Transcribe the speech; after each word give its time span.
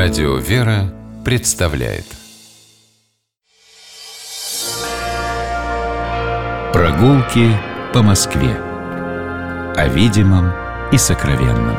Радио 0.00 0.36
«Вера» 0.36 0.94
представляет 1.24 2.04
Прогулки 6.72 7.50
по 7.92 8.02
Москве 8.02 8.54
О 9.74 9.88
видимом 9.88 10.52
и 10.92 10.98
сокровенном 10.98 11.76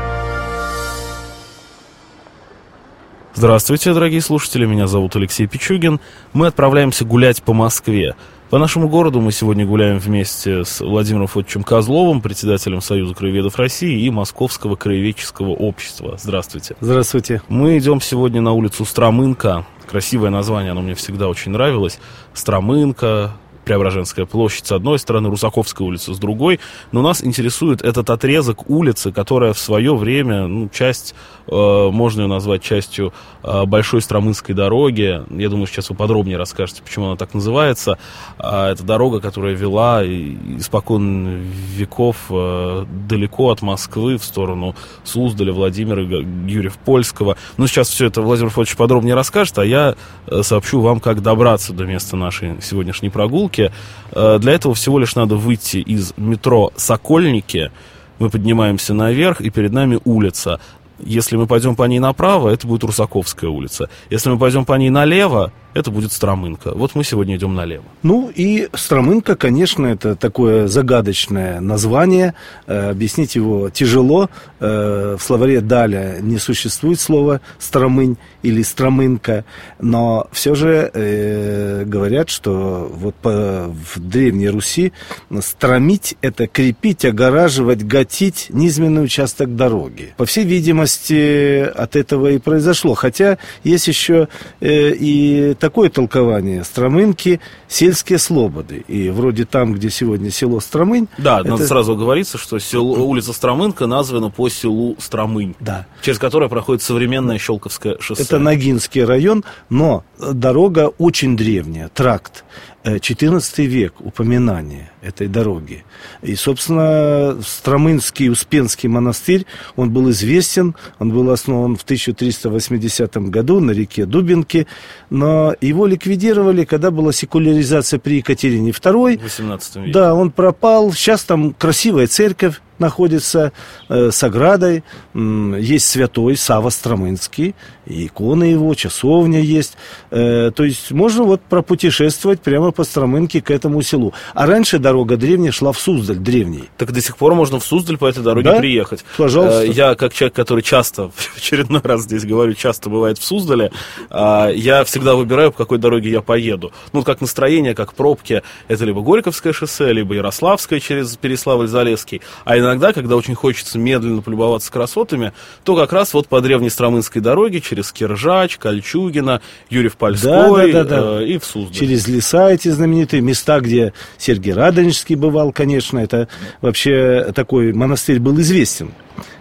Здравствуйте, 3.36 3.94
дорогие 3.94 4.20
слушатели, 4.20 4.66
меня 4.66 4.88
зовут 4.88 5.16
Алексей 5.16 5.48
Пичугин. 5.48 6.02
Мы 6.34 6.48
отправляемся 6.48 7.06
гулять 7.06 7.42
по 7.42 7.54
Москве. 7.54 8.18
По 8.50 8.58
нашему 8.58 8.90
городу 8.90 9.22
мы 9.22 9.32
сегодня 9.32 9.64
гуляем 9.64 10.00
вместе 10.00 10.66
с 10.66 10.82
Владимиром 10.82 11.28
Фотовичем 11.28 11.62
Козловым, 11.62 12.20
председателем 12.20 12.82
Союза 12.82 13.14
краеведов 13.14 13.58
России 13.58 14.02
и 14.02 14.10
Московского 14.10 14.76
краеведческого 14.76 15.50
общества. 15.50 16.18
Здравствуйте. 16.20 16.76
Здравствуйте. 16.82 17.44
Мы 17.48 17.78
идем 17.78 18.02
сегодня 18.02 18.42
на 18.42 18.54
улицу 18.54 18.86
Стромынка. 18.86 19.68
Красивое 19.86 20.32
название, 20.32 20.72
оно 20.72 20.82
мне 20.82 20.96
всегда 20.96 21.28
очень 21.28 21.52
нравилось. 21.52 22.00
Стромынка, 22.34 23.34
Преображенская 23.66 24.26
площадь 24.26 24.66
с 24.66 24.72
одной 24.72 24.98
стороны, 24.98 25.30
Русаковская 25.30 25.88
улица 25.88 26.16
с 26.16 26.18
другой. 26.18 26.60
Но 26.92 27.04
нас 27.04 27.24
интересует 27.24 27.84
этот 27.84 28.10
отрезок 28.10 28.68
улицы, 28.68 29.12
которая 29.12 29.54
в 29.54 29.60
свое 29.60 29.96
время, 29.96 30.48
ну, 30.48 30.70
часть, 30.70 31.14
можно 31.52 32.22
ее 32.22 32.28
назвать 32.28 32.62
частью 32.62 33.14
э, 33.44 33.66
Большой 33.66 34.02
Стромынской 34.02 34.54
дороги. 34.54 35.22
Я 35.30 35.50
думаю, 35.50 35.68
сейчас 35.68 35.90
вы 35.90 35.96
подробнее 35.96 36.38
расскажете, 36.38 36.82
почему 36.84 37.08
она 37.08 37.16
так 37.16 37.34
называется. 37.34 37.98
А, 38.38 38.72
это 38.72 38.84
дорога, 38.84 39.20
которая 39.20 39.56
вела 39.56 40.04
испокон 40.06 41.42
веков 41.76 42.18
э, 42.30 42.86
далеко 43.08 43.50
от 43.52 43.62
Москвы 43.62 44.18
в 44.18 44.24
сторону 44.24 44.76
Суздаля, 45.04 45.54
Владимира, 45.54 46.02
Юрьев-Польского. 46.02 47.38
Ну, 47.58 47.68
сейчас 47.68 47.90
все 47.90 48.08
это 48.08 48.22
Владимир 48.22 48.50
Федорович 48.50 48.76
подробнее 48.76 49.16
расскажет, 49.16 49.58
а 49.58 49.66
я 49.66 49.96
э, 50.28 50.44
сообщу 50.44 50.82
вам, 50.82 51.00
как 51.00 51.22
добраться 51.22 51.74
до 51.74 51.86
места 51.86 52.16
нашей 52.16 52.62
сегодняшней 52.62 53.10
прогулки. 53.10 53.72
Э, 54.12 54.38
для 54.40 54.54
этого 54.54 54.74
всего 54.76 55.00
лишь 55.00 55.16
надо 55.16 55.36
выйти 55.36 55.78
из 55.78 56.14
метро 56.18 56.72
Сокольники. 56.76 57.72
Мы 58.20 58.30
поднимаемся 58.30 58.94
наверх, 58.94 59.40
и 59.40 59.50
перед 59.50 59.72
нами 59.72 59.98
улица. 60.04 60.60
Если 61.04 61.36
мы 61.36 61.48
пойдем 61.48 61.76
по 61.76 61.84
ней 61.84 62.00
направо, 62.00 62.50
это 62.50 62.68
будет 62.68 62.84
Русаковская 62.84 63.50
улица. 63.50 63.90
Если 64.10 64.30
мы 64.30 64.38
пойдем 64.38 64.66
по 64.66 64.74
ней 64.74 64.90
налево, 64.90 65.52
это 65.74 65.92
будет 65.92 66.12
Стромынка. 66.12 66.74
Вот 66.74 66.96
мы 66.96 67.04
сегодня 67.04 67.36
идем 67.36 67.54
налево. 67.54 67.84
Ну 68.02 68.32
и 68.34 68.70
Стромынка, 68.74 69.36
конечно, 69.36 69.86
это 69.86 70.16
такое 70.16 70.68
загадочное 70.68 71.60
название. 71.60 72.34
Э, 72.66 72.90
объяснить 72.90 73.36
его 73.36 73.70
тяжело. 73.70 74.30
Э, 74.60 75.16
в 75.20 75.24
словаре 75.24 75.62
Даля 75.62 76.18
не 76.22 76.38
существует 76.38 77.00
слова 77.00 77.42
Стромынь 77.60 78.18
или 78.42 78.64
Стромынка, 78.64 79.46
но 79.80 80.28
все 80.32 80.56
же 80.56 80.90
э, 80.94 81.84
говорят, 81.86 82.30
что 82.30 82.90
вот 82.92 83.16
в 83.24 84.00
Древней 84.00 84.50
Руси 84.50 84.94
стромить– 85.42 86.16
это 86.22 86.48
крепить, 86.48 87.06
огораживать, 87.06 87.86
гатить 87.86 88.48
низменный 88.50 89.04
участок 89.04 89.56
дороги. 89.56 90.14
По 90.18 90.26
всей 90.26 90.46
видимости, 90.46 91.60
от 91.60 91.96
этого 91.96 92.28
и 92.28 92.38
произошло. 92.40 92.94
Хотя 92.94 93.38
есть 93.64 93.88
еще 93.88 94.30
и 94.62 95.56
такое 95.60 95.90
толкование. 95.90 96.64
Стромынки– 96.64 97.40
сельские 97.68 98.18
слободы. 98.18 98.84
И 98.88 99.10
вроде 99.10 99.46
там, 99.46 99.74
где 99.74 99.90
сегодня 99.90 100.32
село 100.32 100.60
Стромынь... 100.60 101.08
Да, 101.18 101.42
это... 101.42 101.50
надо 101.50 101.68
сразу 101.68 101.96
говориться, 101.96 102.38
что 102.38 102.60
село, 102.60 103.06
улица 103.06 103.34
Стромынка 103.34 103.86
названа 103.86 104.30
по 104.30 104.50
селу 104.50 104.96
Стромынь, 105.00 105.56
да. 105.60 105.86
через 106.02 106.18
которое 106.18 106.50
проходит 106.50 106.82
современное 106.82 107.38
Щелковское 107.38 107.98
шоссе. 108.00 108.24
Это 108.24 108.40
Ногинский 108.40 109.04
район, 109.04 109.44
но 109.70 110.04
дорога 110.18 110.92
очень 110.98 111.38
древняя, 111.38 111.90
тракт. 111.90 112.44
XIV 112.84 113.66
век 113.66 113.94
упоминание 114.00 114.92
этой 115.02 115.28
дороги. 115.28 115.84
И, 116.22 116.36
собственно, 116.36 117.38
Стромынский 117.42 118.30
Успенский 118.30 118.90
монастырь, 118.90 119.46
он 119.76 119.92
был 119.92 120.10
известен, 120.12 120.76
он 120.98 121.12
был 121.12 121.30
основан 121.32 121.76
в 121.76 121.84
1380 121.84 123.18
году 123.30 123.60
на 123.60 123.72
реке 123.72 124.06
Дубинки, 124.06 124.68
но 125.10 125.56
его 125.62 125.86
ликвидировали, 125.86 126.66
когда 126.66 126.92
была 126.92 127.12
секуляризация 127.12 128.00
при 128.00 128.18
Екатерине 128.18 128.72
II. 128.72 129.20
В 129.20 129.24
18 129.24 129.76
веке. 129.78 129.92
Да, 129.92 130.14
он 130.14 130.32
пропал. 130.32 130.92
Сейчас 130.94 131.24
там 131.24 131.54
красивая 131.54 132.08
церковь, 132.08 132.62
находится 132.80 133.52
э, 133.88 134.12
с 134.12 134.24
оградой. 134.24 134.84
Есть 135.14 135.88
святой 135.88 136.36
Сава 136.38 136.70
Стромынский, 136.70 137.56
и 137.90 138.06
икона 138.06 138.44
его, 138.44 138.74
часовня 138.76 139.40
есть. 139.40 139.76
Э, 140.12 140.52
то 140.56 140.64
есть 140.64 140.92
можно 140.92 141.24
вот 141.24 141.42
пропутешествовать 141.42 142.42
прямо 142.42 142.72
по 142.72 142.84
Стромынке 142.84 143.42
к 143.42 143.52
этому 143.52 143.82
селу. 143.82 144.14
А 144.34 144.46
раньше 144.46 144.78
дорога 144.78 145.18
древняя 145.18 145.52
шла 145.52 145.72
в 145.72 145.80
Суздаль, 145.80 146.18
древний. 146.18 146.66
Так 146.78 146.92
до 146.92 147.02
сих 147.02 147.18
пор 147.18 147.34
можно 147.34 147.60
в 147.60 147.66
Суздаль 147.66 147.98
по 147.98 148.06
этой 148.06 148.24
дороге 148.24 148.52
да? 148.52 148.60
приехать. 148.60 149.04
Пожалуйста. 149.18 149.64
Э, 149.64 149.70
я, 149.70 149.96
как 149.96 150.14
человек, 150.14 150.36
который 150.36 150.62
часто, 150.62 151.10
в 151.16 151.38
очередной 151.38 151.82
раз 151.84 152.04
здесь 152.04 152.26
говорю, 152.26 152.54
часто 152.54 152.90
бывает 152.90 153.18
в 153.18 153.24
Суздале, 153.24 153.72
э, 154.10 154.52
я 154.56 154.84
всегда 154.84 155.16
выбираю, 155.16 155.52
по 155.52 155.58
какой 155.58 155.80
дороге 155.80 156.12
я 156.12 156.22
поеду. 156.22 156.72
Ну, 156.94 157.04
как 157.04 157.22
настроение, 157.22 157.74
как 157.74 157.94
пробки, 157.94 158.44
это 158.68 158.86
либо 158.86 159.02
Горьковское 159.02 159.52
шоссе, 159.52 159.92
либо 159.94 160.14
Ярославское 160.14 160.80
через 160.80 161.18
Переславль-Залесский. 161.18 162.22
А 162.46 162.58
иногда, 162.58 162.69
когда 162.94 163.16
очень 163.16 163.36
хочется 163.36 163.78
медленно 163.80 164.22
полюбоваться 164.22 164.72
красотами, 164.72 165.34
то 165.64 165.76
как 165.76 165.94
раз 165.94 166.14
вот 166.14 166.28
по 166.28 166.42
древней 166.42 166.70
Стромынской 166.70 167.22
дороге 167.22 167.62
через 167.62 167.92
Киржач, 167.92 168.58
Кольчугина, 168.58 169.42
Юрьев-Польской 169.70 170.32
да, 170.32 170.50
да, 170.50 170.84
да, 170.84 170.84
да. 170.84 171.22
Э, 171.22 171.26
и 171.26 171.38
в 171.38 171.46
Суздаль. 171.46 171.76
Через 171.76 172.08
леса 172.08 172.52
эти 172.52 172.70
знаменитые 172.70 173.22
места, 173.22 173.60
где 173.60 173.94
Сергей 174.18 174.54
Радонежский 174.54 175.16
бывал, 175.16 175.52
конечно, 175.52 176.00
это 176.00 176.28
вообще 176.62 177.32
такой 177.34 177.74
монастырь 177.74 178.20
был 178.20 178.40
известен. 178.42 178.94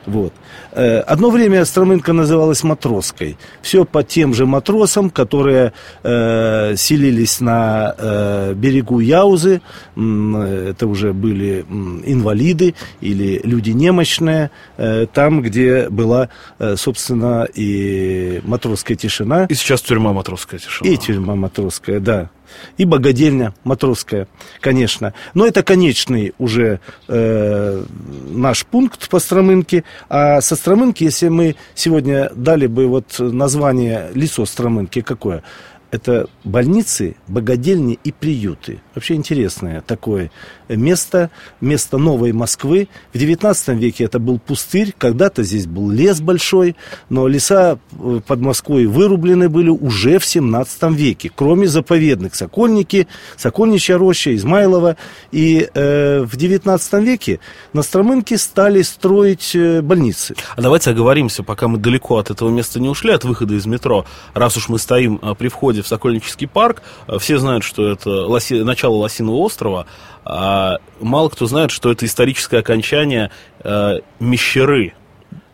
Вот. 0.07 0.33
Э, 0.73 1.01
одно 1.01 1.31
время 1.31 1.65
Стромынка 1.65 2.13
называлась 2.13 2.63
Матроской. 2.63 3.37
Все 3.63 3.85
по 3.85 4.03
тем 4.03 4.35
же 4.35 4.47
матросам, 4.47 5.11
которые 5.11 5.73
э, 6.03 6.75
селились 6.77 7.41
на 7.41 7.95
э, 7.97 8.55
берегу 8.55 9.01
Яузы. 9.01 9.61
Это 9.97 10.87
уже 10.87 11.13
были 11.13 11.65
инвалиды 12.05 12.75
или 13.01 13.41
люди 13.45 13.71
немощные. 13.71 14.51
Э, 14.77 15.07
там, 15.13 15.43
где 15.43 15.89
была, 15.89 16.29
э, 16.59 16.77
собственно, 16.77 17.47
и 17.55 18.41
матросская 18.45 18.97
тишина. 18.97 19.47
И 19.49 19.55
сейчас 19.55 19.83
тюрьма 19.83 20.13
матросская 20.13 20.61
тишина. 20.61 20.91
И 20.91 20.97
тюрьма 20.97 21.35
матросская, 21.35 22.01
да 22.01 22.31
и 22.77 22.85
богадельня 22.85 23.55
матросская, 23.65 24.29
конечно. 24.61 25.15
Но 25.35 25.47
это 25.47 25.63
конечный 25.63 26.35
уже 26.39 26.81
э, 27.09 27.85
наш 28.31 28.67
пункт 28.67 29.09
по 29.09 29.19
Стромынке. 29.19 29.85
А 30.09 30.41
со 30.41 30.57
Стромынки, 30.57 31.05
если 31.05 31.29
мы 31.29 31.57
сегодня 31.75 32.31
дали 32.35 32.67
бы 32.67 32.87
вот 32.87 33.19
название 33.19 34.11
лицо 34.15 34.45
Стромынки 34.47 35.01
какое? 35.01 35.43
Это 35.91 36.29
больницы, 36.45 37.17
богадельни 37.27 37.99
и 38.05 38.13
приюты. 38.13 38.81
Вообще 38.95 39.15
интересное 39.15 39.81
такое 39.81 40.31
место, 40.69 41.31
место 41.61 41.99
новой 41.99 42.33
Москвы. 42.33 42.89
В 43.13 43.17
XIX 43.17 43.77
веке 43.77 44.05
это 44.05 44.19
был 44.19 44.39
пустырь, 44.39 44.95
когда-то 44.97 45.43
здесь 45.43 45.67
был 45.67 45.91
лес 45.91 46.21
большой, 46.21 46.77
но 47.09 47.27
леса 47.27 47.79
э, 47.93 48.21
под 48.27 48.41
Москвой 48.41 48.87
вырублены 48.87 49.49
были 49.49 49.71
уже 49.71 50.19
в 50.19 50.23
XVII 50.23 50.95
веке, 50.95 51.31
кроме 51.35 51.67
заповедных 51.69 52.35
Сокольники, 52.35 53.09
Сокольничья 53.37 53.97
роща, 53.97 54.35
Измайлова. 54.35 54.97
И 55.33 55.69
э, 55.73 56.23
в 56.23 56.37
XIX 56.37 57.03
веке 57.03 57.41
на 57.73 57.83
Стромынке 57.83 58.37
стали 58.37 58.83
строить 58.83 59.53
э, 59.55 59.81
больницы. 59.81 60.35
А 60.57 60.61
давайте 60.61 60.91
оговоримся, 60.91 61.43
пока 61.43 61.69
мы 61.69 61.79
далеко 61.79 62.19
от 62.19 62.31
этого 62.31 62.51
места 62.51 62.81
не 62.81 62.89
ушли, 62.89 63.13
от 63.13 63.25
выхода 63.25 63.55
из 63.55 63.67
метро, 63.67 64.05
раз 64.35 64.57
уж 64.57 64.69
мы 64.69 64.79
стоим 64.79 65.19
а, 65.23 65.35
при 65.35 65.49
входе 65.49 65.78
входе 65.79 65.83
в 65.83 65.89
Сокольнический 65.89 66.49
парк. 66.49 66.83
Э, 67.07 67.19
все 67.19 67.39
знают, 67.39 67.65
что 67.65 67.89
это 67.89 68.11
лоси... 68.11 68.63
начало 68.63 68.97
Лосиного 68.97 69.37
острова, 69.37 69.87
а 70.25 70.79
мало 71.01 71.29
кто 71.29 71.47
знает, 71.47 71.71
что 71.71 71.91
это 71.91 72.05
историческое 72.07 72.59
окончание 72.59 73.31
э, 73.63 74.01
Мещеры, 74.21 74.95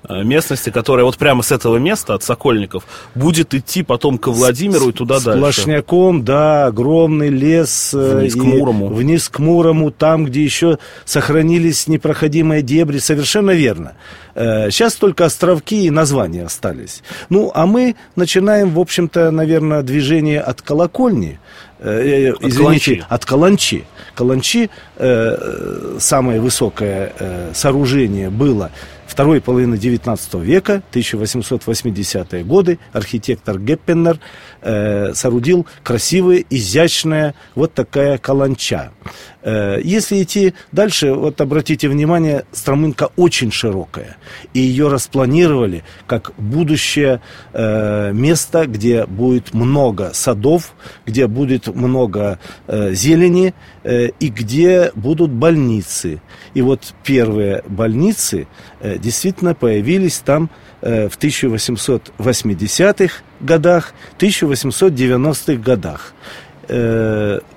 местности, 0.09 0.71
которая 0.71 1.05
вот 1.05 1.17
прямо 1.17 1.43
с 1.43 1.53
этого 1.53 1.77
места, 1.77 2.15
от 2.15 2.23
Сокольников, 2.23 2.85
будет 3.15 3.55
идти 3.55 3.83
потом 3.83 4.19
к 4.19 4.29
Владимиру 4.29 4.91
и 4.91 4.93
туда 4.93 5.19
с 5.19 5.25
дальше. 5.25 5.39
Сплошняком, 5.39 6.25
да, 6.25 6.67
огромный 6.67 7.29
лес. 7.29 7.93
Вниз 7.93 8.35
к 8.35 8.43
Мурому. 8.43 8.89
Вниз 8.89 9.29
к 9.29 9.39
Мурому, 9.39 9.91
там, 9.91 10.25
где 10.25 10.43
еще 10.43 10.79
сохранились 11.05 11.87
непроходимые 11.87 12.63
дебри, 12.63 12.99
совершенно 12.99 13.53
верно. 13.53 13.93
Сейчас 14.35 14.95
только 14.97 15.27
островки 15.27 15.87
и 15.87 15.91
названия 15.91 16.45
остались. 16.45 17.03
Ну, 17.29 17.53
а 17.55 17.67
мы 17.67 17.95
начинаем, 18.17 18.71
в 18.71 18.81
общем-то, 18.81 19.31
наверное, 19.31 19.83
движение 19.83 20.41
от 20.41 20.61
колокольни. 20.61 21.39
Э, 21.79 22.31
от 22.31 22.43
извините, 22.43 22.97
Каланчи. 22.97 23.07
от 23.09 23.25
Каланчи. 23.25 23.85
Каланчи, 24.15 24.71
э, 24.97 25.97
самое 25.99 26.41
высокое 26.41 27.13
э, 27.19 27.51
сооружение 27.53 28.31
было 28.31 28.71
второй 29.15 29.41
половины 29.41 29.77
XIX 29.77 30.43
века, 30.43 30.83
1880-е 30.91 32.43
годы, 32.43 32.81
архитектор 32.93 33.61
Геппенер 33.61 34.19
э, 34.61 35.15
соорудил 35.15 35.69
красивая, 35.85 36.45
изящная 36.51 37.37
вот 37.55 37.75
такая 37.75 38.19
каланча. 38.19 38.91
Э, 39.45 39.79
если 39.85 40.23
идти 40.23 40.55
дальше, 40.73 41.13
вот 41.13 41.41
обратите 41.41 41.89
внимание, 41.89 42.45
Стромынка 42.53 43.11
очень 43.17 43.53
широкая. 43.53 44.17
И 44.55 44.61
ее 44.61 44.89
распланировали 44.89 45.85
как 46.07 46.33
будущее 46.39 47.21
э, 47.53 48.13
место, 48.13 48.67
где 48.67 49.05
будет 49.07 49.53
много 49.53 50.13
садов, 50.15 50.75
где 51.05 51.27
будет 51.27 51.67
много 51.69 52.39
э, 52.67 52.95
зелени 52.95 53.55
и 53.85 54.29
где 54.29 54.91
будут 54.95 55.31
больницы. 55.31 56.23
И 56.55 56.63
вот 56.63 56.95
первые 57.05 57.63
больницы 57.69 58.47
действительно 58.83 59.55
появились 59.55 60.23
там 60.25 60.49
в 60.81 61.11
1880-х 61.19 63.15
годах, 63.41 63.93
1890-х 64.19 65.63
годах 65.63 66.15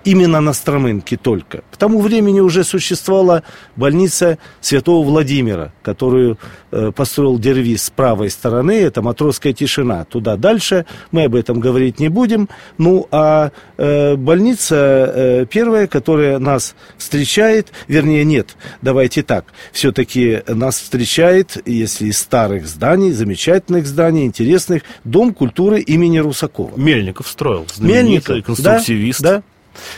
именно 0.08 0.40
на 0.40 0.54
Стромынке 0.54 1.18
только. 1.18 1.64
К 1.70 1.76
тому 1.76 2.00
времени 2.00 2.40
уже 2.40 2.64
существовала 2.64 3.44
больница 3.76 4.38
Святого 4.62 5.06
Владимира, 5.06 5.74
которую 5.84 6.38
э, 6.72 6.94
построил 6.96 7.38
Дервис 7.38 7.84
с 7.84 7.90
правой 7.90 8.30
стороны, 8.30 8.72
это 8.72 9.02
Матросская 9.02 9.52
тишина. 9.52 10.06
Туда 10.06 10.38
дальше 10.38 10.86
мы 11.12 11.26
об 11.26 11.36
этом 11.36 11.60
говорить 11.60 12.00
не 12.00 12.08
будем. 12.08 12.48
Ну, 12.78 13.06
а 13.12 13.52
э, 13.78 14.16
больница 14.16 14.76
э, 15.14 15.46
первая, 15.50 15.88
которая 15.88 16.40
нас 16.40 16.76
встречает, 16.98 17.74
вернее, 17.90 18.24
нет, 18.24 18.56
давайте 18.82 19.24
так, 19.24 19.48
все-таки 19.74 20.42
нас 20.48 20.80
встречает, 20.80 21.62
если 21.66 22.08
из 22.08 22.18
старых 22.18 22.66
зданий, 22.66 23.12
замечательных 23.12 23.86
зданий, 23.86 24.26
интересных, 24.26 24.84
Дом 25.04 25.34
культуры 25.34 25.82
имени 25.82 26.20
Русакова. 26.20 26.78
Мельников 26.78 27.28
строил, 27.28 27.66
Мельников, 27.80 28.42
конструктивист. 28.46 29.22
Да. 29.22 29.36
Да. 29.38 29.44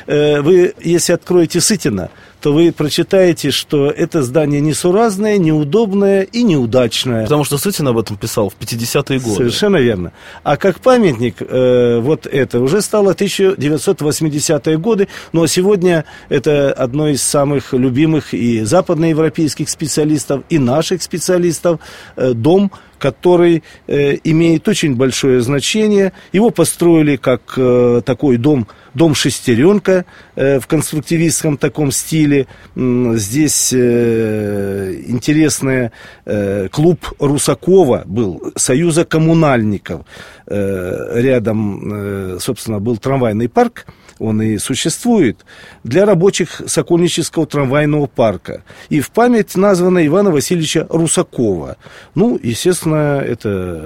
Э, 0.07 0.41
вы, 0.41 0.73
если 0.79 1.13
откроете 1.13 1.61
Сытина, 1.61 2.09
то 2.41 2.53
вы 2.53 2.71
прочитаете, 2.71 3.51
что 3.51 3.89
это 3.89 4.23
здание 4.23 4.61
несуразное, 4.61 5.37
неудобное 5.37 6.21
и 6.23 6.43
неудачное. 6.43 7.23
Потому 7.23 7.43
что 7.43 7.57
Сытин 7.57 7.87
об 7.87 7.97
этом 7.97 8.17
писал 8.17 8.49
в 8.49 8.55
50-е 8.57 9.19
годы. 9.19 9.35
Совершенно 9.35 9.77
верно. 9.77 10.13
А 10.43 10.57
как 10.57 10.79
памятник, 10.79 11.37
э, 11.41 11.99
вот 11.99 12.25
это 12.25 12.59
уже 12.61 12.81
стало 12.81 13.13
1980-е 13.13 14.77
годы, 14.77 15.07
но 15.33 15.47
сегодня 15.47 16.05
это 16.29 16.71
одно 16.71 17.09
из 17.09 17.21
самых 17.21 17.73
любимых 17.73 18.33
и 18.33 18.61
западноевропейских 18.61 19.69
специалистов, 19.69 20.43
и 20.49 20.59
наших 20.59 21.03
специалистов, 21.03 21.79
э, 22.15 22.33
дом, 22.33 22.71
который 22.99 23.63
э, 23.87 24.17
имеет 24.23 24.67
очень 24.67 24.95
большое 24.95 25.41
значение. 25.41 26.13
Его 26.33 26.51
построили 26.51 27.15
как 27.15 27.53
э, 27.57 28.01
такой 28.05 28.37
дом, 28.37 28.67
дом 28.93 29.15
шестеренка 29.15 30.05
э, 30.35 30.59
в 30.59 30.67
конструктивистском 30.67 31.57
таком 31.57 31.91
стиле. 31.91 32.47
Здесь 32.75 33.73
э, 33.73 35.01
интересный 35.07 35.91
э, 36.25 36.67
клуб 36.69 36.99
Русакова 37.19 38.03
был, 38.05 38.53
Союза 38.55 39.05
коммунальников. 39.05 40.05
Рядом, 40.47 42.39
собственно, 42.39 42.79
был 42.79 42.97
трамвайный 42.97 43.47
парк 43.47 43.85
он 44.19 44.41
и 44.41 44.57
существует, 44.57 45.45
для 45.83 46.05
рабочих 46.05 46.61
Сокольнического 46.67 47.47
трамвайного 47.47 48.05
парка. 48.05 48.63
И 48.89 48.99
в 48.99 49.11
память 49.11 49.55
названа 49.55 50.05
Ивана 50.05 50.31
Васильевича 50.31 50.85
Русакова. 50.89 51.77
Ну, 52.15 52.39
естественно, 52.41 53.21
это 53.21 53.81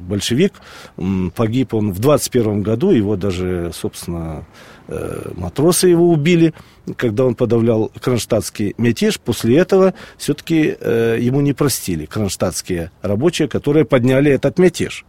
большевик, 0.00 0.54
погиб 1.34 1.74
он 1.74 1.92
в 1.92 2.00
21 2.00 2.62
году, 2.62 2.90
его 2.90 3.16
даже, 3.16 3.70
собственно, 3.74 4.05
э, 4.08 4.42
матросы 5.34 5.88
его 5.88 6.10
убили, 6.10 6.54
когда 6.96 7.24
он 7.24 7.34
подавлял 7.34 7.90
кронштадтский 8.00 8.74
мятеж. 8.78 9.18
После 9.18 9.58
этого 9.58 9.94
все-таки 10.18 10.76
э, 10.78 11.18
ему 11.20 11.40
не 11.40 11.52
простили 11.52 12.06
кронштадтские 12.06 12.90
рабочие, 13.02 13.48
которые 13.48 13.84
подняли 13.84 14.30
этот 14.30 14.58
мятеж 14.58 15.04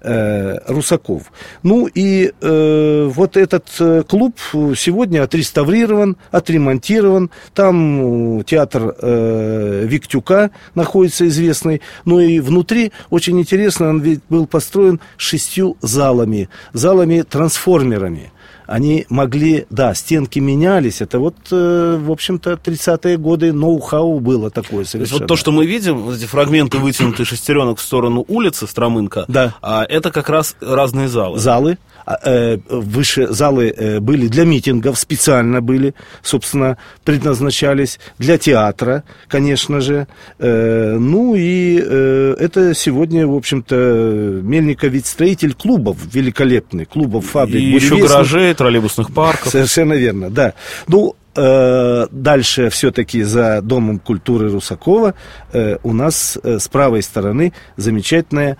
э, 0.00 0.58
Русаков. 0.66 1.32
Ну 1.62 1.86
и 1.86 2.32
э, 2.40 3.10
вот 3.12 3.36
этот 3.36 3.68
э, 3.78 4.02
клуб 4.08 4.38
сегодня 4.76 5.22
отреставрирован, 5.22 6.16
отремонтирован. 6.30 7.30
Там 7.54 8.40
э, 8.40 8.44
театр 8.44 8.94
э, 8.98 9.84
Виктюка 9.86 10.50
находится 10.74 11.26
известный. 11.28 11.82
Ну 12.04 12.20
и 12.20 12.40
внутри 12.40 12.92
очень 13.10 13.38
интересно, 13.38 13.90
он 13.90 14.00
ведь 14.00 14.20
был 14.28 14.46
построен 14.46 15.00
шестью 15.16 15.76
залами, 15.82 16.48
залами-трансформерами 16.72 18.32
они 18.66 19.06
могли, 19.08 19.66
да, 19.70 19.94
стенки 19.94 20.38
менялись, 20.38 21.00
это 21.00 21.18
вот, 21.18 21.36
э, 21.50 21.98
в 22.00 22.10
общем-то, 22.10 22.52
30-е 22.52 23.16
годы 23.16 23.52
ноу-хау 23.52 24.20
было 24.20 24.50
такое 24.50 24.84
совершенно. 24.84 24.98
То 24.98 25.02
есть 25.02 25.20
вот 25.20 25.26
то, 25.26 25.36
что 25.36 25.52
мы 25.52 25.66
видим, 25.66 25.98
вот 25.98 26.16
эти 26.16 26.24
фрагменты 26.26 26.78
вытянутые 26.78 27.26
шестеренок 27.26 27.78
в 27.78 27.82
сторону 27.82 28.24
улицы 28.28 28.66
Стромынка, 28.66 29.24
да. 29.28 29.54
а 29.62 29.84
это 29.88 30.10
как 30.10 30.28
раз 30.28 30.56
разные 30.60 31.08
залы. 31.08 31.38
Залы, 31.38 31.78
а, 32.04 32.18
э, 32.24 32.58
выше 32.68 33.28
залы 33.28 33.72
э, 33.76 34.00
были 34.00 34.26
для 34.26 34.44
митингов, 34.44 34.98
специально 34.98 35.60
были, 35.60 35.94
собственно, 36.22 36.78
предназначались 37.04 38.00
для 38.18 38.38
театра, 38.38 39.04
конечно 39.28 39.80
же. 39.80 40.08
Э, 40.38 40.96
ну 40.98 41.34
и 41.36 41.76
это 41.76 42.74
сегодня, 42.74 43.26
в 43.26 43.34
общем-то, 43.34 44.40
Мельников 44.42 44.90
ведь 44.90 45.06
строитель 45.06 45.54
клубов 45.54 45.96
великолепный, 46.12 46.84
клубов, 46.84 47.26
фабрик. 47.26 47.56
И 47.56 47.72
еще 47.72 47.96
гаражей, 47.96 48.51
троллейбусных 48.54 49.12
парков. 49.12 49.52
Совершенно 49.52 49.94
верно, 49.94 50.30
да. 50.30 50.54
Ну, 50.88 51.16
Э, 51.34 52.08
дальше 52.10 52.68
все-таки 52.68 53.22
за 53.22 53.62
Домом 53.62 53.98
культуры 53.98 54.50
Русакова 54.50 55.14
э, 55.54 55.78
у 55.82 55.94
нас 55.94 56.38
э, 56.42 56.58
с 56.58 56.68
правой 56.68 57.02
стороны 57.02 57.54
замечательное 57.76 58.58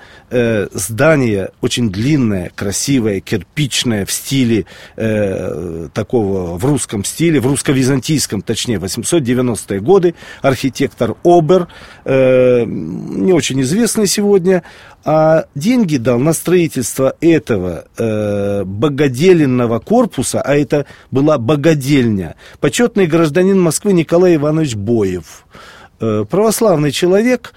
здание, 0.72 1.50
очень 1.60 1.90
длинное, 1.90 2.50
красивое, 2.54 3.20
кирпичное, 3.20 4.06
в 4.06 4.12
стиле 4.12 4.64
такого, 4.96 6.56
в 6.56 6.64
русском 6.64 7.04
стиле, 7.04 7.38
в 7.40 7.46
русско-византийском, 7.46 8.40
точнее, 8.40 8.76
890-е 8.76 9.80
годы, 9.80 10.14
архитектор 10.40 11.16
Обер, 11.22 11.68
не 12.06 13.32
очень 13.32 13.60
известный 13.60 14.06
сегодня, 14.06 14.62
а 15.04 15.47
деньги 15.54 15.97
дал 15.97 16.18
на 16.18 16.32
строительство 16.32 17.16
этого 17.21 17.85
э, 17.97 18.64
богоделенного 18.64 19.78
корпуса, 19.78 20.40
а 20.40 20.54
это 20.54 20.87
была 21.11 21.38
богодельня, 21.38 22.37
почетный 22.61 23.06
гражданин 23.06 23.61
Москвы 23.61 23.92
Николай 23.92 24.37
Иванович 24.37 24.76
Боев. 24.76 25.44
Э, 26.02 26.25
православный 26.28 26.90
человек, 26.90 27.54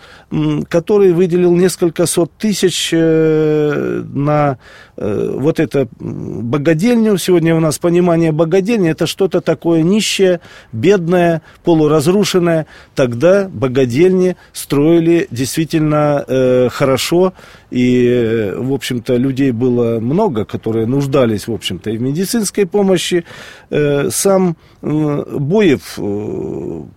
который 0.70 1.14
выделил 1.14 1.56
несколько 1.56 2.06
сот 2.06 2.32
тысяч 2.38 2.92
э, 2.94 4.04
на 4.14 4.60
э, 4.98 5.36
вот 5.36 5.60
это 5.60 5.88
богадельню. 6.00 7.18
Сегодня 7.18 7.56
у 7.56 7.60
нас 7.60 7.80
понимание 7.80 8.32
богадельни 8.32 8.92
это 8.92 9.08
что-то 9.08 9.42
такое 9.42 9.82
нищее, 9.82 10.42
бедное, 10.72 11.42
полуразрушенное. 11.64 12.68
Тогда 12.94 13.50
богадельни 13.50 14.38
строили 14.54 15.28
действительно 15.32 16.70
хорошо, 16.72 17.34
и, 17.72 18.54
в 18.56 18.74
общем-то, 18.74 19.16
людей 19.16 19.52
было 19.52 20.00
много, 20.00 20.46
которые 20.46 20.86
нуждались, 20.86 21.48
в 21.48 21.54
общем-то, 21.54 21.90
и 21.90 21.98
в 21.98 22.02
медицинской 22.02 22.68
помощи. 22.68 23.26
Сам 23.72 24.56
Боев 24.82 25.98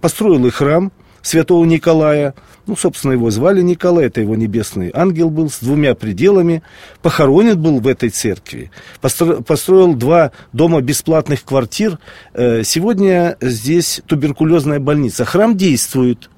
построил 0.01 0.47
и 0.47 0.51
храм, 0.51 0.93
святого 1.23 1.65
Николая. 1.65 2.35
Ну, 2.67 2.77
собственно, 2.77 3.13
его 3.13 3.31
звали 3.31 3.63
Николай, 3.63 4.07
это 4.07 4.21
его 4.21 4.37
небесный 4.37 4.91
ангел 4.95 5.31
был, 5.31 5.51
с 5.51 5.61
двумя 5.61 5.95
пределами. 5.95 6.63
Похоронен 7.03 7.61
был 7.61 7.81
в 7.81 7.87
этой 7.87 8.11
церкви. 8.11 8.71
Построил 9.01 9.95
два 9.95 10.33
дома 10.53 10.81
бесплатных 10.81 11.45
квартир. 11.45 11.99
Э, 12.35 12.63
сегодня 12.65 13.37
здесь 13.41 14.03
туберкулезная 14.07 14.81
больница. 14.81 15.25
Храм 15.25 15.57
действует. 15.57 16.29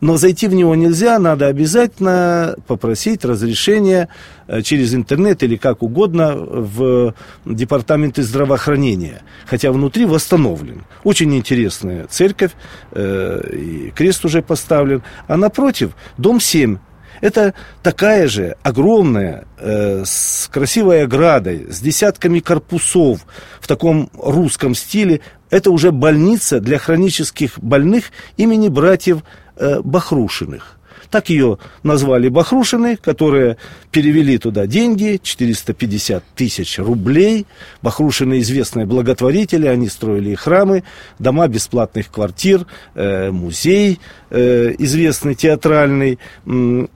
Но 0.00 0.16
зайти 0.16 0.48
в 0.48 0.54
него 0.54 0.74
нельзя, 0.74 1.18
надо 1.18 1.46
обязательно 1.46 2.56
попросить 2.66 3.24
разрешения 3.24 4.08
э, 4.46 4.62
через 4.62 4.94
интернет 4.94 5.42
или 5.42 5.56
как 5.56 5.82
угодно 5.82 6.34
в 6.36 7.14
департаменте 7.44 8.22
здравоохранения. 8.22 9.22
Хотя 9.46 9.72
внутри 9.72 10.06
восстановлен. 10.06 10.84
Очень 11.04 11.34
интересная 11.36 12.06
церковь, 12.06 12.52
э, 12.92 13.40
и 13.52 13.90
крест 13.90 14.24
уже 14.24 14.42
поставлен. 14.42 15.02
А 15.26 15.36
напротив, 15.36 15.92
дом 16.18 16.40
7 16.40 16.78
это 17.22 17.54
такая 17.84 18.26
же 18.26 18.56
огромная, 18.64 19.46
э, 19.56 20.02
с 20.04 20.50
красивой 20.52 21.04
оградой, 21.04 21.68
с 21.70 21.80
десятками 21.80 22.40
корпусов 22.40 23.24
в 23.60 23.68
таком 23.68 24.10
русском 24.12 24.74
стиле. 24.74 25.20
Это 25.48 25.70
уже 25.70 25.92
больница 25.92 26.58
для 26.58 26.78
хронических 26.78 27.60
больных 27.60 28.06
имени 28.36 28.68
братьев 28.68 29.22
Бахрушиных. 29.56 30.78
Так 31.12 31.28
ее 31.28 31.58
назвали 31.82 32.30
Бахрушины, 32.30 32.96
которые 32.96 33.58
перевели 33.90 34.38
туда 34.38 34.66
деньги, 34.66 35.20
450 35.22 36.24
тысяч 36.34 36.78
рублей. 36.78 37.46
Бахрушины 37.82 38.40
известные 38.40 38.86
благотворители, 38.86 39.66
они 39.66 39.90
строили 39.90 40.34
храмы, 40.34 40.84
дома 41.18 41.48
бесплатных 41.48 42.10
квартир, 42.10 42.66
э, 42.94 43.30
музей 43.30 44.00
э, 44.30 44.74
известный 44.78 45.34
театральный. 45.34 46.18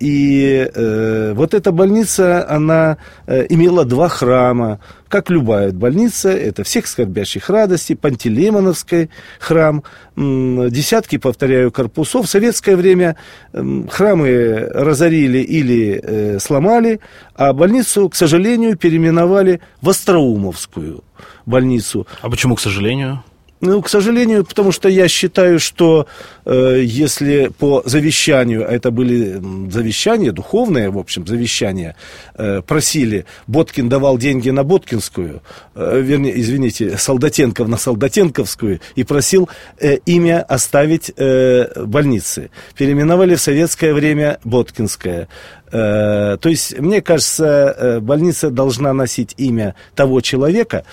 И 0.01 0.71
э, 0.75 1.33
вот 1.37 1.53
эта 1.53 1.71
больница, 1.71 2.49
она 2.49 2.97
э, 3.27 3.45
имела 3.51 3.85
два 3.85 4.09
храма, 4.09 4.81
как 5.09 5.31
любая 5.31 5.73
больница, 5.73 6.31
это 6.31 6.65
всех 6.65 6.87
скорбящих 6.87 7.49
радостей, 7.51 7.97
Пантелеймоновский 7.97 9.11
храм, 9.39 9.83
десятки, 10.17 11.19
повторяю, 11.19 11.71
корпусов. 11.71 12.27
В 12.27 12.31
советское 12.31 12.77
время 12.77 13.17
храмы 13.53 14.69
разорили 14.73 15.39
или 15.39 16.01
э, 16.03 16.39
сломали, 16.39 17.01
а 17.35 17.53
больницу, 17.53 18.09
к 18.09 18.15
сожалению, 18.15 18.77
переименовали 18.77 19.61
в 19.81 19.89
Остроумовскую 19.89 21.05
больницу. 21.45 22.07
А 22.21 22.31
почему, 22.31 22.57
к 22.57 22.61
сожалению? 22.61 23.23
Ну, 23.61 23.81
к 23.81 23.89
сожалению, 23.89 24.45
потому 24.45 24.71
что 24.71 24.89
я 24.89 25.09
считаю, 25.09 25.59
что 25.59 26.07
э, 26.45 26.83
если 26.85 27.51
по 27.59 27.83
завещанию, 27.87 28.69
а 28.69 28.73
это 28.73 28.91
были 28.91 29.41
завещания, 29.71 30.31
духовные, 30.31 30.91
в 30.91 30.99
общем, 30.99 31.27
завещания, 31.27 31.97
э, 32.35 32.61
просили, 32.61 33.25
Боткин 33.47 33.89
давал 33.89 34.19
деньги 34.19 34.51
на 34.51 34.63
Боткинскую, 34.63 35.43
э, 35.75 36.01
вернее, 36.03 36.39
извините, 36.39 36.99
Солдатенков 36.99 37.67
на 37.69 37.79
Солдатенковскую, 37.79 38.81
и 38.95 39.05
просил 39.05 39.49
э, 39.81 39.97
имя 40.05 40.43
оставить 40.43 41.11
э, 41.17 41.83
больницы. 41.83 42.51
Переименовали 42.77 43.37
в 43.37 43.41
советское 43.41 43.95
время 43.95 44.39
Боткинская. 44.45 45.29
Э, 45.73 46.37
то 46.41 46.49
есть, 46.49 46.79
мне 46.79 47.03
кажется, 47.03 47.75
э, 47.77 48.01
больница 48.01 48.51
должна 48.51 48.93
носить 48.93 49.35
имя 49.37 49.75
того 49.95 50.21
человека, 50.21 50.85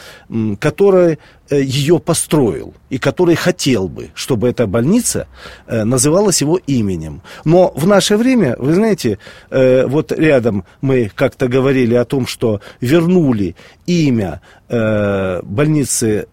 который 0.60 1.20
э, 1.50 1.62
ее 1.62 2.00
построил 2.00 2.74
и 2.90 2.98
который 2.98 3.36
хотел 3.36 3.88
бы, 3.88 4.10
чтобы 4.16 4.50
эта 4.50 4.66
больница 4.68 5.28
называлась 5.68 6.42
его 6.42 6.60
именем. 6.68 7.22
Но 7.44 7.72
в 7.76 7.88
наше 7.88 8.18
время, 8.18 8.56
вы 8.60 8.74
знаете, 8.76 9.18
вот 9.50 10.12
рядом 10.12 10.64
мы 10.82 11.12
как-то 11.14 11.48
говорили 11.48 11.96
о 11.96 12.06
том, 12.06 12.28
что 12.28 12.62
вернули 12.82 13.56
имя 13.88 14.42
больницы 14.70 16.28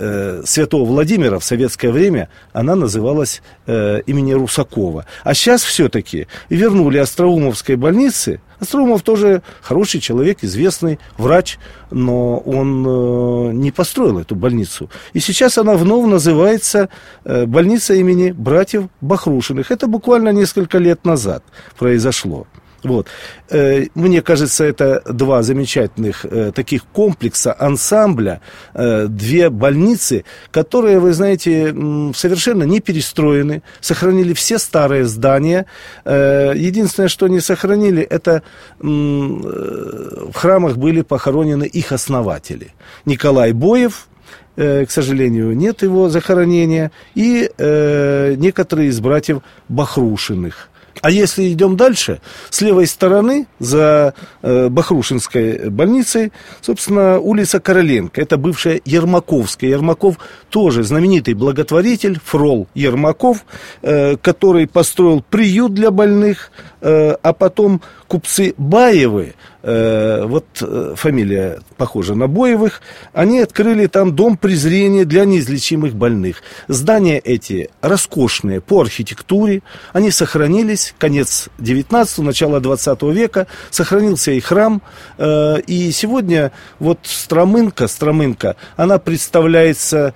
Святого 0.45 0.85
Владимира 0.85 1.39
в 1.39 1.45
советское 1.45 1.91
время, 1.91 2.29
она 2.53 2.77
называлась 2.77 3.43
имени 3.67 4.33
Русакова. 4.33 5.07
А 5.25 5.35
сейчас 5.35 5.63
все-таки 5.63 6.27
вернули 6.51 6.99
Остроумовской 6.99 7.77
больнице 7.77 8.30
Остроумов 8.61 9.03
тоже 9.03 9.43
хороший 9.63 10.01
человек, 10.01 10.39
известный 10.43 10.99
врач, 11.17 11.59
но 11.91 12.39
он 12.39 12.87
э, 12.87 13.53
не 13.55 13.71
построил 13.71 14.19
эту 14.19 14.37
больницу. 14.37 14.91
И 15.15 15.21
сейчас 15.21 15.59
она 15.59 15.75
вновь 15.75 16.07
называется 16.07 16.91
э, 17.25 17.47
больница 17.47 17.95
имени 17.95 18.33
братьев 18.33 18.89
Бахрушиных. 19.01 19.71
Это 19.71 19.87
буквально 19.87 20.29
несколько 20.29 20.79
лет 20.79 21.05
назад 21.05 21.43
произошло. 21.79 22.47
Вот. 22.83 23.09
Э, 23.51 23.87
мне 23.95 24.23
кажется, 24.23 24.65
это 24.65 25.03
два 25.07 25.43
замечательных 25.43 26.25
э, 26.25 26.53
таких 26.55 26.85
комплекса, 26.87 27.55
ансамбля, 27.59 28.41
э, 28.75 29.07
две 29.09 29.51
больницы, 29.51 30.25
которые, 30.51 30.99
вы 30.99 31.13
знаете, 31.13 31.75
совершенно 32.15 32.65
не 32.65 32.81
перестроены, 32.81 33.63
сохранили 33.81 34.33
все 34.33 34.59
старые 34.59 35.05
здания. 35.05 35.67
Единственное, 36.05 37.09
что 37.09 37.29
не 37.29 37.41
сохранили, 37.41 38.03
это 38.03 38.43
в 38.79 40.33
храмах 40.33 40.77
были 40.77 41.03
похоронены 41.03 41.65
их 41.65 41.93
основатели. 41.93 42.73
Николай 43.05 43.53
Боев, 43.53 44.09
к 44.57 44.87
сожалению, 44.89 45.57
нет 45.57 45.83
его 45.83 46.09
захоронения, 46.09 46.91
и 47.15 47.51
некоторые 47.59 48.89
из 48.89 49.01
братьев 49.01 49.43
Бахрушиных. 49.69 50.71
А 51.03 51.11
если 51.11 51.51
идем 51.53 51.77
дальше, 51.77 52.21
с 52.51 52.61
левой 52.61 52.87
стороны, 52.87 53.47
за 53.59 54.15
э, 54.43 54.69
Бахрушинской 54.69 55.71
больницей, 55.71 56.33
собственно, 56.61 57.19
улица 57.19 57.61
Короленко. 57.61 58.21
Это 58.21 58.37
бывшая 58.37 58.81
Ермаковская. 58.85 59.71
Ермаков 59.71 60.17
тоже 60.51 60.83
знаменитый 60.83 61.35
благотворитель, 61.35 62.19
фрол 62.23 62.69
Ермаков, 62.75 63.45
э, 63.83 64.17
который 64.17 64.67
построил 64.67 65.23
приют 65.23 65.75
для 65.75 65.91
больных, 65.91 66.51
э, 66.81 67.17
а 67.23 67.33
потом 67.33 67.81
купцы 68.11 68.55
Баевы, 68.59 69.35
э, 69.63 70.25
вот 70.25 70.45
э, 70.61 70.95
фамилия 70.97 71.61
похожа 71.77 72.17
на 72.17 72.27
Боевых, 72.27 72.83
они 73.13 73.39
открыли 73.39 73.87
там 73.87 74.17
дом 74.17 74.37
презрения 74.37 75.05
для 75.05 75.25
неизлечимых 75.25 75.95
больных. 75.95 76.43
Здания 76.67 77.21
эти 77.21 77.71
роскошные 77.83 78.61
по 78.61 78.81
архитектуре, 78.81 79.63
они 79.93 80.11
сохранились, 80.11 80.93
конец 80.99 81.51
19 81.59 82.19
начало 82.19 82.59
20 82.59 83.01
века, 83.03 83.47
сохранился 83.71 84.33
и 84.33 84.41
храм, 84.41 84.83
э, 85.17 85.61
и 85.69 85.93
сегодня 85.93 86.51
вот 86.81 86.99
Стромынка, 87.05 87.87
Стромынка, 87.87 88.57
она 88.77 88.99
представляется 88.99 90.15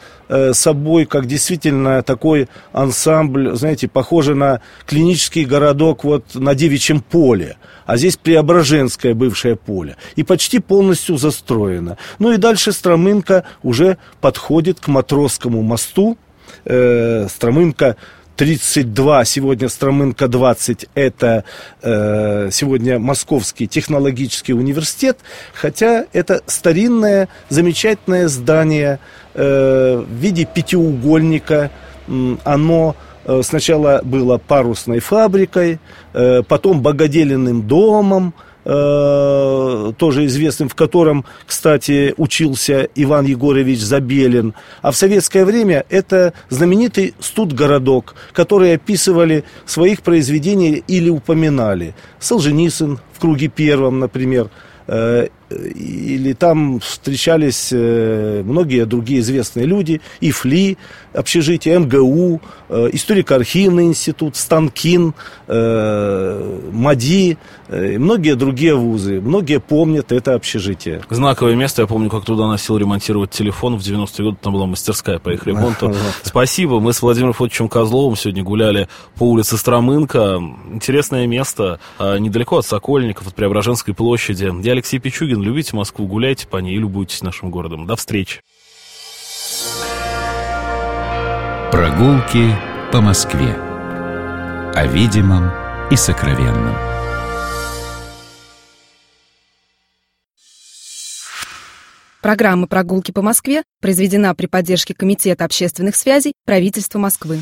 собой 0.52 1.04
как 1.07 1.26
действительно 1.26 2.02
такой 2.02 2.49
ансамбль, 2.73 3.54
знаете, 3.54 3.88
похоже 3.88 4.35
на 4.35 4.61
клинический 4.87 5.45
городок 5.45 6.04
вот 6.04 6.35
на 6.35 6.54
Девичьем 6.54 7.00
поле 7.00 7.57
а 7.87 7.97
здесь 7.97 8.16
Преображенское 8.16 9.14
бывшее 9.14 9.57
поле. 9.57 9.97
И 10.16 10.23
почти 10.23 10.59
полностью 10.59 11.16
застроено. 11.16 11.99
Ну 12.19 12.33
и 12.33 12.37
дальше 12.37 12.73
Стромынка 12.73 13.45
уже 13.62 13.99
подходит 14.21 14.81
к 14.81 14.88
Матросскому 14.88 15.62
мосту. 15.62 16.16
Э, 16.64 17.26
Стромынка 17.28 17.97
32, 18.37 19.25
сегодня 19.25 19.69
Стромынка 19.69 20.29
20, 20.29 20.87
это 20.95 21.45
э, 21.83 22.49
сегодня 22.53 22.99
Московский 22.99 23.67
технологический 23.67 24.55
университет, 24.55 25.19
хотя 25.53 26.07
это 26.12 26.43
старинное, 26.47 27.29
замечательное 27.49 28.29
здание 28.29 28.99
э, 29.35 30.05
в 30.07 30.12
виде 30.12 30.45
пятиугольника, 30.45 31.71
оно 32.45 32.97
Э, 33.25 33.41
сначала 33.43 34.00
было 34.05 34.38
парусной 34.38 35.00
фабрикой, 35.00 35.81
э, 36.12 36.43
потом 36.43 36.83
богоделенным 36.83 37.62
домом, 37.62 38.35
э, 38.64 39.92
тоже 39.97 40.26
известным, 40.26 40.68
в 40.68 40.75
котором, 40.75 41.25
кстати, 41.47 42.14
учился 42.16 42.88
Иван 42.94 43.26
Егорович 43.26 43.80
Забелин. 43.80 44.54
А 44.83 44.90
в 44.90 44.97
советское 44.97 45.44
время 45.44 45.85
это 45.90 46.33
знаменитый 46.49 47.14
студгородок, 47.21 48.14
который 48.33 48.75
описывали 48.75 49.44
в 49.64 49.71
своих 49.71 50.02
произведениях 50.02 50.85
или 50.88 51.09
упоминали. 51.09 51.94
Солженицын 52.18 52.99
в 53.12 53.21
круге 53.21 53.49
первом, 53.49 54.00
например, 54.00 54.50
или 55.51 56.33
там 56.33 56.81
встречались 56.81 57.71
э, 57.73 58.43
многие 58.45 58.87
другие 58.87 59.21
известные 59.21 59.67
люди, 59.67 60.01
ИФЛИ, 60.21 60.79
общежитие 61.13 61.79
МГУ, 61.79 62.41
э, 62.69 62.89
историко-архивный 62.93 63.85
институт, 63.87 64.37
Станкин, 64.37 65.15
э, 65.47 66.61
МАДИ, 66.73 67.39
и 67.71 67.99
многие 67.99 68.37
другие 68.37 68.75
вузы. 68.75 69.21
Многие 69.21 69.59
помнят 69.59 70.13
это 70.13 70.35
общежитие. 70.35 71.03
Знаковое 71.09 71.55
место. 71.55 71.83
Я 71.83 71.89
помню, 71.89 72.11
как 72.11 72.25
туда 72.25 72.47
носил 72.47 72.77
ремонтировать 72.77 73.31
телефон 73.31 73.77
в 73.77 73.81
90-е 73.81 74.25
годы. 74.25 74.37
Там 74.41 74.53
была 74.53 74.67
мастерская 74.67 75.19
по 75.19 75.31
их 75.31 75.47
ремонту. 75.47 75.95
Спасибо. 76.23 76.79
Мы 76.79 76.93
с 76.93 77.01
Владимиром 77.01 77.33
Фотовичем 77.33 77.69
Козловым 77.69 78.17
сегодня 78.17 78.43
гуляли 78.43 78.89
по 79.17 79.25
улице 79.25 79.57
Стромынка. 79.57 80.41
Интересное 80.71 81.27
место. 81.27 81.81
Недалеко 81.99 82.59
от 82.59 82.67
Сокольников, 82.67 83.29
от 83.29 83.35
Преображенской 83.35 83.95
площади. 83.95 84.53
Я 84.63 84.73
Алексей 84.73 84.99
Пичугин. 84.99 85.34
Любите 85.43 85.75
Москву, 85.76 86.07
гуляйте 86.07 86.47
по 86.47 86.59
ней 86.59 86.76
и 86.76 86.79
любуйтесь 86.79 87.23
нашим 87.23 87.50
городом. 87.50 87.87
До 87.87 87.97
встречи. 87.97 88.41
Прогулки 91.71 92.55
по 92.93 93.00
Москве. 93.00 93.55
О 94.75 94.87
видимом 94.87 95.50
и 95.91 95.97
сокровенном. 95.97 96.75
Программа 102.25 102.67
«Прогулки 102.67 103.11
по 103.11 103.21
Москве» 103.21 103.64
произведена 103.83 104.35
при 104.35 104.47
поддержке 104.47 104.95
Комитета 104.95 105.45
общественных 105.45 105.95
связей 105.95 106.33
правительства 106.47 106.99
Москвы. 106.99 107.41